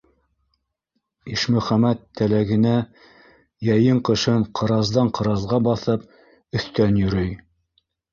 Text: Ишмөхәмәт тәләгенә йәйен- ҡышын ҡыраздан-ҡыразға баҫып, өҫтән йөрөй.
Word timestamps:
Ишмөхәмәт 1.33 1.99
тәләгенә 2.21 2.71
йәйен- 3.65 3.99
ҡышын 4.09 4.47
ҡыраздан-ҡыразға 4.61 5.61
баҫып, 5.69 6.09
өҫтән 6.61 6.99
йөрөй. 7.03 7.31